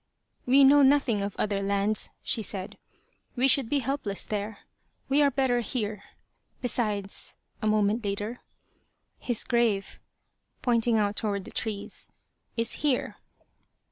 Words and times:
"We 0.47 0.63
know 0.63 0.81
nothing 0.81 1.21
of 1.21 1.35
other 1.37 1.61
lands," 1.61 2.09
she 2.23 2.41
said. 2.41 2.79
"We 3.35 3.47
should 3.47 3.69
be 3.69 3.77
helpless 3.77 4.25
there. 4.25 4.61
We 5.09 5.21
are 5.21 5.29
better 5.29 5.59
here." 5.59 6.01
"Besides," 6.59 7.35
a 7.61 7.67
moment 7.67 8.03
later, 8.03 8.39
"his 9.19 9.43
grave," 9.43 9.99
pointing 10.63 10.97
out 10.97 11.17
toward 11.17 11.45
the 11.45 11.51
trees, 11.51 12.09
"is 12.57 12.71
here." 12.81 13.17